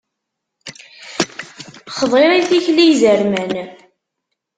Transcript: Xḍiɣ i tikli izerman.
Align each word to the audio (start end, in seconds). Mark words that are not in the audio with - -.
Xḍiɣ 1.97 2.31
i 2.33 2.41
tikli 2.49 2.85
izerman. 2.91 3.53